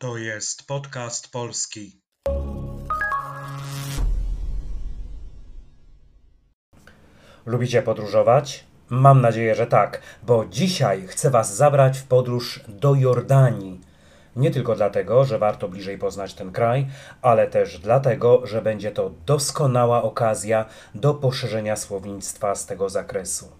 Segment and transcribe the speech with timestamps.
[0.00, 2.00] To jest podcast polski.
[7.46, 8.64] Lubicie podróżować?
[8.88, 13.80] Mam nadzieję, że tak, bo dzisiaj chcę Was zabrać w podróż do Jordanii.
[14.36, 16.86] Nie tylko dlatego, że warto bliżej poznać ten kraj,
[17.22, 23.52] ale też dlatego, że będzie to doskonała okazja do poszerzenia słownictwa z tego zakresu.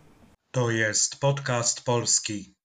[0.50, 2.57] To jest podcast polski.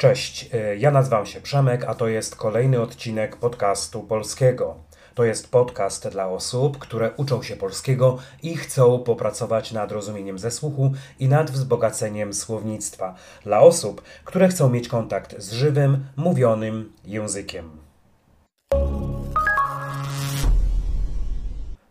[0.00, 4.76] Cześć, y, ja nazywam się Przemek, a to jest kolejny odcinek podcastu polskiego.
[5.14, 10.50] To jest podcast dla osób, które uczą się polskiego i chcą popracować nad rozumieniem ze
[10.50, 13.14] słuchu i nad wzbogaceniem słownictwa.
[13.44, 17.79] Dla osób, które chcą mieć kontakt z żywym, mówionym językiem.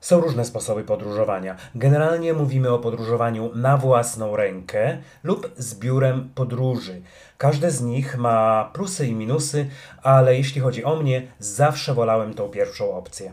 [0.01, 1.55] Są różne sposoby podróżowania.
[1.75, 7.01] Generalnie mówimy o podróżowaniu na własną rękę lub z biurem podróży.
[7.37, 9.69] Każde z nich ma plusy i minusy,
[10.03, 13.31] ale jeśli chodzi o mnie, zawsze wolałem tą pierwszą opcję.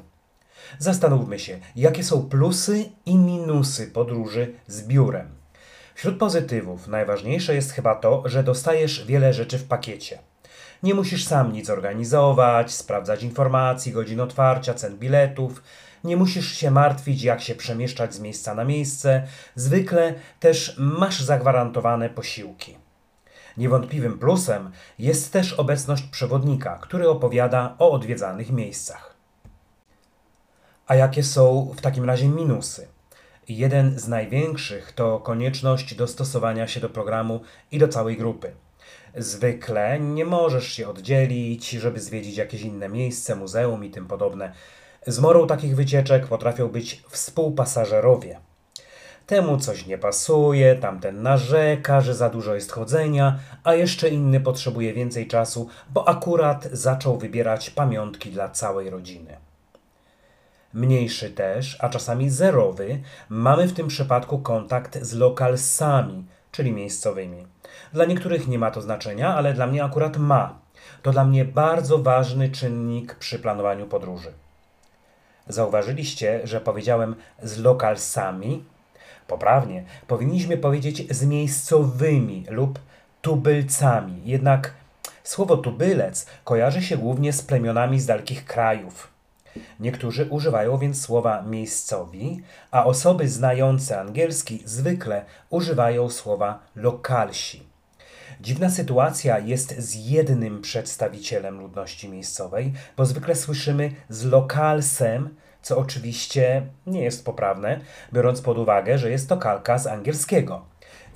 [0.78, 5.28] Zastanówmy się, jakie są plusy i minusy podróży z biurem.
[5.94, 10.18] Wśród pozytywów najważniejsze jest chyba to, że dostajesz wiele rzeczy w pakiecie.
[10.82, 15.62] Nie musisz sam nic organizować, sprawdzać informacji, godzin otwarcia, cen biletów.
[16.06, 19.26] Nie musisz się martwić, jak się przemieszczać z miejsca na miejsce.
[19.54, 22.76] Zwykle też masz zagwarantowane posiłki.
[23.56, 29.14] Niewątpliwym plusem jest też obecność przewodnika, który opowiada o odwiedzanych miejscach.
[30.86, 32.88] A jakie są w takim razie minusy?
[33.48, 38.52] Jeden z największych to konieczność dostosowania się do programu i do całej grupy.
[39.16, 44.52] Zwykle nie możesz się oddzielić, żeby zwiedzić jakieś inne miejsce, muzeum i tym podobne.
[45.06, 48.40] Zmorą takich wycieczek potrafią być współpasażerowie.
[49.26, 54.92] Temu coś nie pasuje, tamten narzeka, że za dużo jest chodzenia, a jeszcze inny potrzebuje
[54.92, 59.36] więcej czasu, bo akurat zaczął wybierać pamiątki dla całej rodziny.
[60.74, 67.46] Mniejszy też, a czasami zerowy, mamy w tym przypadku kontakt z lokalsami, czyli miejscowymi.
[67.92, 70.58] Dla niektórych nie ma to znaczenia, ale dla mnie akurat ma.
[71.02, 74.32] To dla mnie bardzo ważny czynnik przy planowaniu podróży.
[75.48, 78.64] Zauważyliście, że powiedziałem z lokalsami?
[79.26, 82.78] Poprawnie, powinniśmy powiedzieć z miejscowymi lub
[83.22, 84.22] tubylcami.
[84.24, 84.74] Jednak
[85.24, 89.08] słowo tubylec kojarzy się głównie z plemionami z dalekich krajów.
[89.80, 97.75] Niektórzy używają więc słowa miejscowi, a osoby znające angielski zwykle używają słowa lokalsi.
[98.46, 106.66] Dziwna sytuacja jest z jednym przedstawicielem ludności miejscowej, bo zwykle słyszymy z lokalsem, co oczywiście
[106.86, 107.80] nie jest poprawne,
[108.12, 110.64] biorąc pod uwagę, że jest to kalka z angielskiego.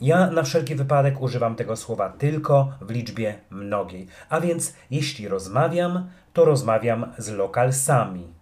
[0.00, 6.10] Ja na wszelki wypadek używam tego słowa tylko w liczbie mnogiej, a więc jeśli rozmawiam,
[6.32, 8.32] to rozmawiam z lokalsami.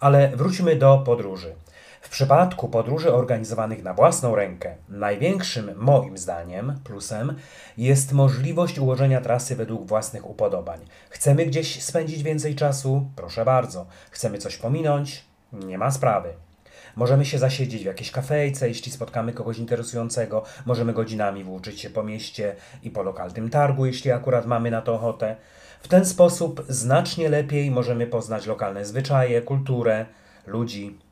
[0.00, 1.54] Ale wróćmy do podróży.
[2.04, 7.36] W przypadku podróży organizowanych na własną rękę, największym moim zdaniem plusem
[7.78, 10.80] jest możliwość ułożenia trasy według własnych upodobań.
[11.10, 13.06] Chcemy gdzieś spędzić więcej czasu?
[13.16, 13.86] Proszę bardzo.
[14.10, 15.24] Chcemy coś pominąć?
[15.52, 16.28] Nie ma sprawy.
[16.96, 20.44] Możemy się zasiedzieć w jakiejś kafejce, jeśli spotkamy kogoś interesującego.
[20.66, 24.94] Możemy godzinami włóczyć się po mieście i po lokalnym targu, jeśli akurat mamy na to
[24.94, 25.36] ochotę.
[25.82, 30.06] W ten sposób znacznie lepiej możemy poznać lokalne zwyczaje, kulturę,
[30.46, 31.03] ludzi.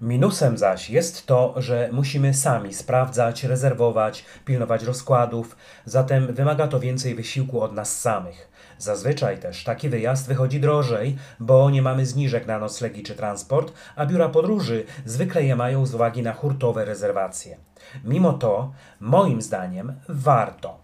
[0.00, 7.14] Minusem zaś jest to, że musimy sami sprawdzać, rezerwować, pilnować rozkładów, zatem wymaga to więcej
[7.14, 8.48] wysiłku od nas samych.
[8.78, 14.06] Zazwyczaj też taki wyjazd wychodzi drożej, bo nie mamy zniżek na noclegi czy transport, a
[14.06, 17.56] biura podróży zwykle je mają z uwagi na hurtowe rezerwacje.
[18.04, 20.80] Mimo to, moim zdaniem, warto.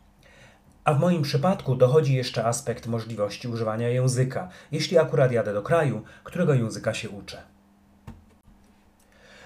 [0.85, 6.03] A w moim przypadku dochodzi jeszcze aspekt możliwości używania języka, jeśli akurat jadę do kraju,
[6.25, 7.52] którego języka się uczę.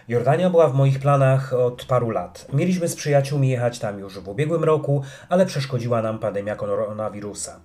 [0.09, 2.47] Jordania była w moich planach od paru lat.
[2.53, 7.60] Mieliśmy z przyjaciółmi jechać tam już w ubiegłym roku, ale przeszkodziła nam pandemia koronawirusa.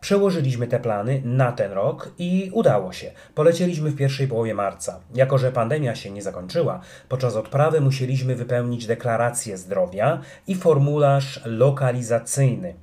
[0.00, 3.10] Przełożyliśmy te plany na ten rok i udało się.
[3.34, 5.00] Polecieliśmy w pierwszej połowie marca.
[5.14, 12.74] Jako, że pandemia się nie zakończyła, podczas odprawy musieliśmy wypełnić deklarację zdrowia i formularz lokalizacyjny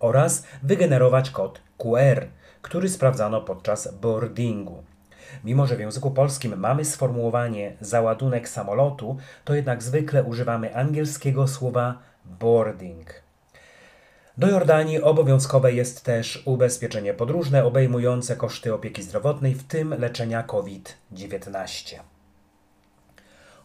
[0.00, 2.26] oraz wygenerować kod QR,
[2.62, 4.82] który sprawdzano podczas boardingu.
[5.44, 11.98] Mimo, że w języku polskim mamy sformułowanie załadunek samolotu, to jednak zwykle używamy angielskiego słowa
[12.24, 13.26] boarding.
[14.38, 21.96] Do Jordanii obowiązkowe jest też ubezpieczenie podróżne obejmujące koszty opieki zdrowotnej, w tym leczenia COVID-19.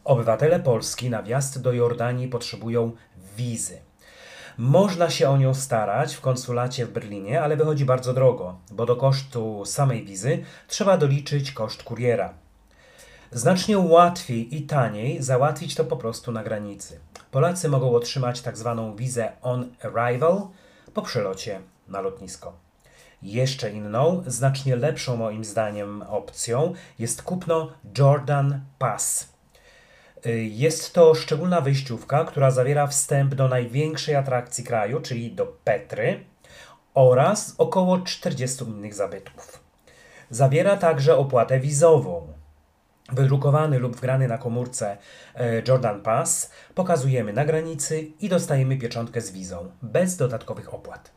[0.03, 2.91] Obywatele Polski na wjazd do Jordanii potrzebują
[3.37, 3.77] wizy.
[4.57, 8.95] Można się o nią starać w konsulacie w Berlinie, ale wychodzi bardzo drogo, bo do
[8.95, 12.33] kosztu samej wizy trzeba doliczyć koszt kuriera.
[13.31, 16.99] Znacznie łatwiej i taniej załatwić to po prostu na granicy.
[17.31, 20.47] Polacy mogą otrzymać tak zwaną wizę on arrival
[20.93, 22.53] po przylocie na lotnisko.
[23.21, 29.29] Jeszcze inną, znacznie lepszą moim zdaniem opcją jest kupno Jordan Pass.
[30.49, 36.23] Jest to szczególna wyjściówka, która zawiera wstęp do największej atrakcji kraju, czyli do Petry
[36.93, 39.63] oraz około 40 innych zabytków.
[40.29, 42.27] Zawiera także opłatę wizową.
[43.11, 44.97] Wydrukowany lub wgrany na komórce
[45.35, 51.11] e, Jordan Pass pokazujemy na granicy i dostajemy pieczątkę z wizą, bez dodatkowych opłat.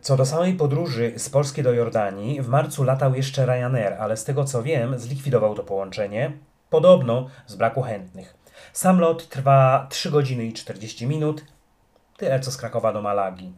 [0.00, 4.24] Co do samej podróży z Polski do Jordanii, w marcu latał jeszcze Ryanair, ale z
[4.24, 6.32] tego co wiem, zlikwidował to połączenie,
[6.74, 8.34] podobno z braku chętnych.
[8.72, 11.44] Sam lot trwa 3 godziny i 40 minut,
[12.16, 13.52] tyle co z Krakowa do Malagi.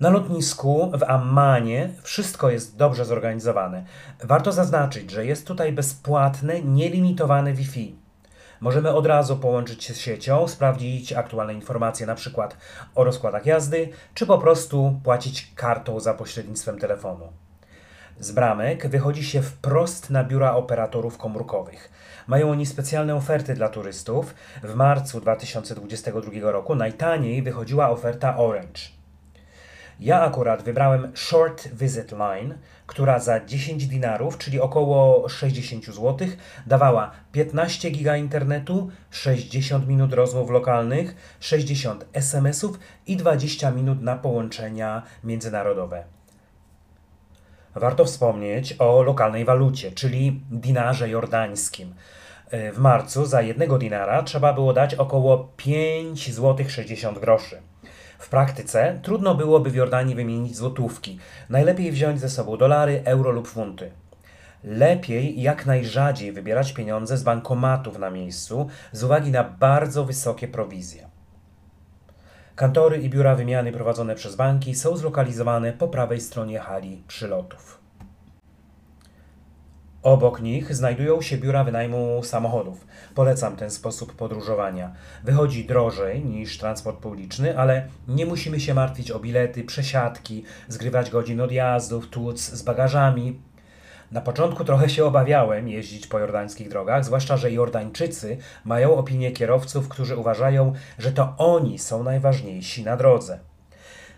[0.00, 3.84] Na lotnisku w Ammanie wszystko jest dobrze zorganizowane.
[4.24, 7.96] Warto zaznaczyć, że jest tutaj bezpłatne, nielimitowane Wi-Fi.
[8.60, 12.56] Możemy od razu połączyć się z siecią, sprawdzić aktualne informacje przykład
[12.94, 17.32] o rozkładach jazdy, czy po prostu płacić kartą za pośrednictwem telefonu.
[18.22, 21.90] Z bramek wychodzi się wprost na biura operatorów komórkowych.
[22.26, 24.34] Mają oni specjalne oferty dla turystów.
[24.62, 28.80] W marcu 2022 roku najtaniej wychodziła oferta Orange.
[30.00, 32.54] Ja akurat wybrałem Short Visit Line,
[32.86, 36.28] która za 10 dinarów, czyli około 60 zł,
[36.66, 45.02] dawała 15 giga internetu, 60 minut rozmów lokalnych, 60 SMS-ów i 20 minut na połączenia
[45.24, 46.21] międzynarodowe.
[47.74, 51.94] Warto wspomnieć o lokalnej walucie, czyli dinarze jordańskim.
[52.72, 57.62] W marcu za jednego dinara trzeba było dać około 5 zł 60 groszy.
[58.18, 61.18] W praktyce trudno byłoby w Jordanii wymienić złotówki.
[61.48, 63.90] Najlepiej wziąć ze sobą dolary, euro lub funty.
[64.64, 71.11] Lepiej jak najrzadziej wybierać pieniądze z bankomatów na miejscu z uwagi na bardzo wysokie prowizje.
[72.56, 77.82] Kantory i biura wymiany prowadzone przez banki są zlokalizowane po prawej stronie hali przylotów.
[80.02, 82.86] Obok nich znajdują się biura wynajmu samochodów.
[83.14, 84.92] Polecam ten sposób podróżowania.
[85.24, 91.40] Wychodzi drożej niż transport publiczny, ale nie musimy się martwić o bilety, przesiadki, zgrywać godzin
[91.40, 93.40] odjazdów, tłuc z bagażami.
[94.12, 99.88] Na początku trochę się obawiałem jeździć po jordańskich drogach, zwłaszcza, że Jordańczycy mają opinię kierowców,
[99.88, 103.38] którzy uważają, że to oni są najważniejsi na drodze.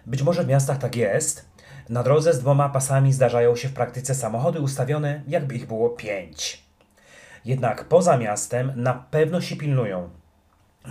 [0.06, 1.48] Być może w miastach tak jest,
[1.88, 6.64] na drodze z dwoma pasami zdarzają się w praktyce samochody ustawione, jakby ich było pięć.
[7.44, 10.10] Jednak poza miastem na pewno się pilnują.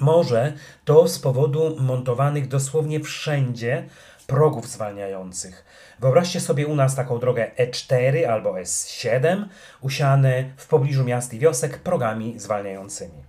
[0.01, 0.53] Może
[0.85, 3.85] to z powodu montowanych dosłownie wszędzie
[4.27, 5.65] progów zwalniających.
[5.99, 9.45] Wyobraźcie sobie u nas taką drogę E4 albo S7,
[9.81, 13.23] usiane w pobliżu miast i wiosek progami zwalniającymi.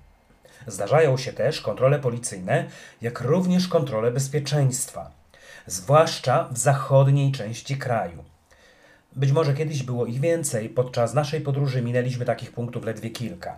[0.66, 2.64] Zdarzają się też kontrole policyjne,
[3.02, 5.10] jak również kontrole bezpieczeństwa
[5.66, 8.24] zwłaszcza w zachodniej części kraju.
[9.16, 13.56] Być może kiedyś było ich więcej, podczas naszej podróży minęliśmy takich punktów ledwie kilka.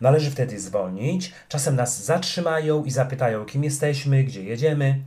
[0.00, 5.00] Należy wtedy zwolnić, czasem nas zatrzymają i zapytają, kim jesteśmy, gdzie jedziemy.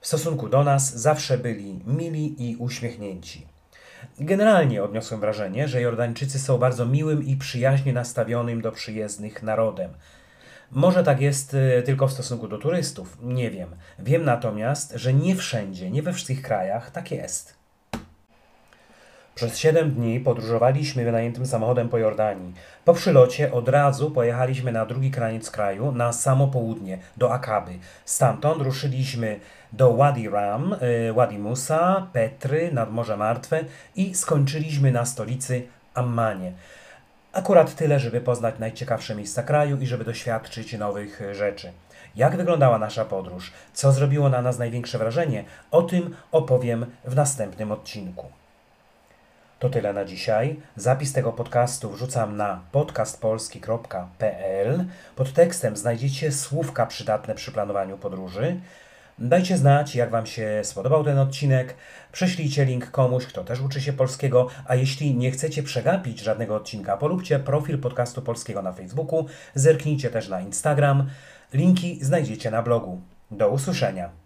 [0.00, 3.46] W stosunku do nas zawsze byli mili i uśmiechnięci.
[4.20, 9.90] Generalnie odniosłem wrażenie, że Jordańczycy są bardzo miłym i przyjaźnie nastawionym do przyjezdnych narodem.
[10.70, 13.68] Może tak jest y, tylko w stosunku do turystów, nie wiem.
[13.98, 17.59] Wiem natomiast, że nie wszędzie, nie we wszystkich krajach tak jest.
[19.40, 22.54] Przez 7 dni podróżowaliśmy wynajętym samochodem po Jordanii.
[22.84, 27.72] Po przylocie od razu pojechaliśmy na drugi kraniec kraju, na samo południe, do Akaby.
[28.04, 29.40] Stamtąd ruszyliśmy
[29.72, 30.76] do Wadi Ram,
[31.08, 33.64] y, Wadi Musa, Petry, nad Morze Martwe
[33.96, 35.62] i skończyliśmy na stolicy
[35.94, 36.52] Ammanie.
[37.32, 41.72] Akurat tyle, żeby poznać najciekawsze miejsca kraju i żeby doświadczyć nowych e, rzeczy.
[42.16, 43.52] Jak wyglądała nasza podróż?
[43.72, 45.44] Co zrobiło na nas największe wrażenie?
[45.70, 48.39] O tym opowiem w następnym odcinku.
[49.60, 50.56] To tyle na dzisiaj.
[50.76, 54.84] Zapis tego podcastu wrzucam na podcastpolski.pl.
[55.16, 58.60] Pod tekstem znajdziecie słówka przydatne przy planowaniu podróży.
[59.18, 61.74] Dajcie znać, jak Wam się spodobał ten odcinek.
[62.12, 66.96] Prześlijcie link komuś, kto też uczy się polskiego, a jeśli nie chcecie przegapić żadnego odcinka,
[66.96, 71.10] polubcie profil podcastu polskiego na Facebooku, zerknijcie też na Instagram.
[71.52, 73.00] Linki znajdziecie na blogu.
[73.30, 74.19] Do usłyszenia.